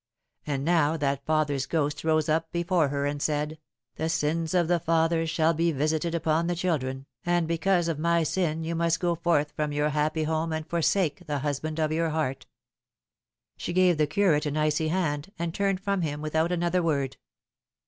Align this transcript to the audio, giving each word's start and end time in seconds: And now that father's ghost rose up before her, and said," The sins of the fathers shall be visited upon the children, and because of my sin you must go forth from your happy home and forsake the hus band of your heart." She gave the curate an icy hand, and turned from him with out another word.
And 0.47 0.65
now 0.65 0.97
that 0.97 1.23
father's 1.27 1.67
ghost 1.67 2.03
rose 2.03 2.27
up 2.27 2.51
before 2.51 2.87
her, 2.87 3.05
and 3.05 3.21
said," 3.21 3.59
The 3.97 4.09
sins 4.09 4.55
of 4.55 4.67
the 4.67 4.79
fathers 4.79 5.29
shall 5.29 5.53
be 5.53 5.71
visited 5.71 6.15
upon 6.15 6.47
the 6.47 6.55
children, 6.55 7.05
and 7.23 7.47
because 7.47 7.87
of 7.87 7.99
my 7.99 8.23
sin 8.23 8.63
you 8.63 8.73
must 8.73 8.99
go 8.99 9.13
forth 9.13 9.51
from 9.55 9.71
your 9.71 9.89
happy 9.89 10.23
home 10.23 10.53
and 10.53 10.67
forsake 10.67 11.27
the 11.27 11.37
hus 11.45 11.59
band 11.59 11.79
of 11.79 11.91
your 11.91 12.09
heart." 12.09 12.47
She 13.57 13.73
gave 13.73 13.99
the 13.99 14.07
curate 14.07 14.47
an 14.47 14.57
icy 14.57 14.87
hand, 14.87 15.33
and 15.37 15.53
turned 15.53 15.79
from 15.79 16.01
him 16.01 16.19
with 16.19 16.33
out 16.33 16.51
another 16.51 16.81
word. 16.81 17.17